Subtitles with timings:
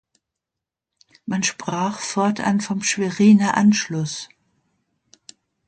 [1.27, 4.29] Man sprach fortan vom „Schweriner Anschluss“.